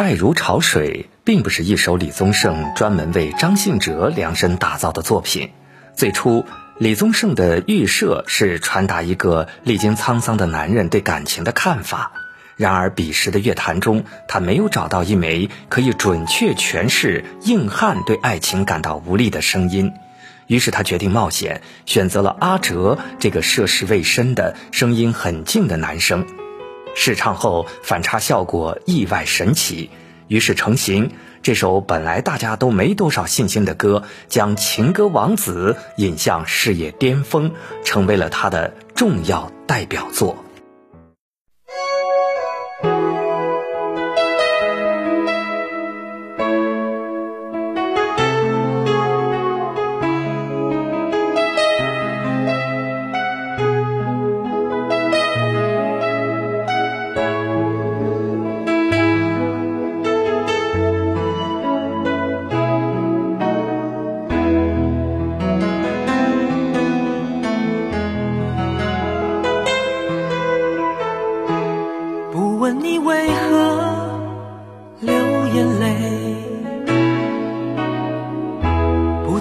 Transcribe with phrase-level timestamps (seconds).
[0.00, 5.50] 爱如潮水》并不是一首李宗盛专门为张信哲量身打造的作品。
[5.94, 6.46] 最初，
[6.78, 12.12] 李宗盛的预设是传达一个历经沧桑的男人对感情的看法。
[12.56, 19.92] 然而，彼时的乐坛中，他没有找到一枚可以准确诠释硬汉对爱情感到无力的声音。
[20.46, 26.26] 于是，他决定冒险，选择了阿哲这个涉世未深的声音很静的男生。
[26.94, 29.90] 试唱后，反差效果意外神奇，
[30.28, 31.10] 于是成型。
[31.42, 40.44] 这首本来大家都没多少信心的歌，将情歌王子引向事业巅峰，成为了他的重要代表作。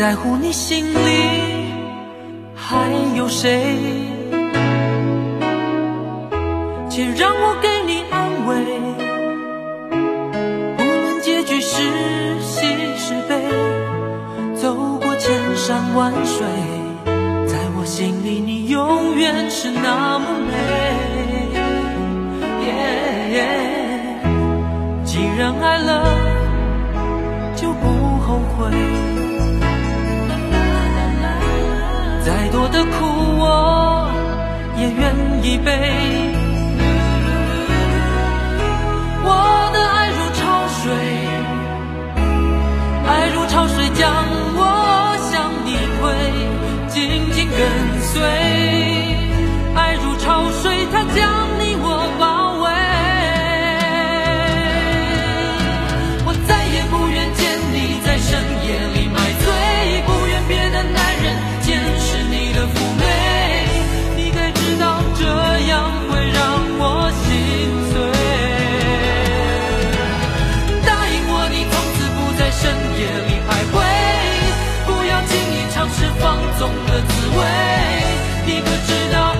[0.00, 0.96] 在乎你心里
[2.54, 3.76] 还有谁？
[6.88, 8.56] 且让我给你安慰。
[10.78, 11.82] 无论结局是
[12.40, 12.64] 喜
[12.96, 13.44] 是悲，
[14.56, 16.46] 走过千山万水，
[17.46, 20.50] 在我心里你永远是那么美。
[25.04, 26.06] 既然爱了，
[27.54, 27.86] 就不
[28.26, 28.70] 后悔。
[32.52, 33.04] 多的苦
[33.38, 34.10] 我
[34.76, 35.99] 也愿意背。
[76.58, 77.40] 中的滋味。
[78.46, 79.34] 你可知道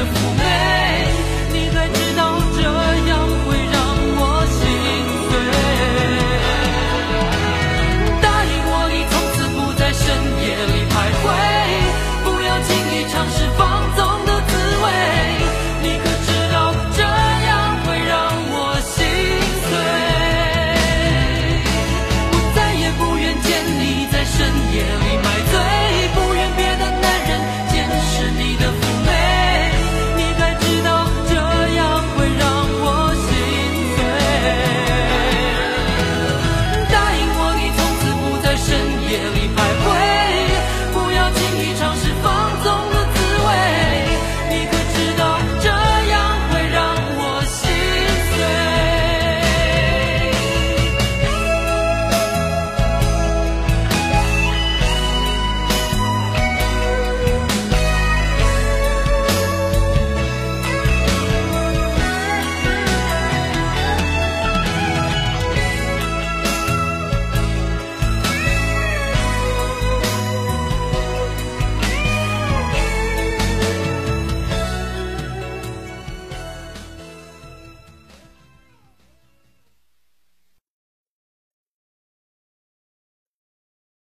[0.00, 0.29] of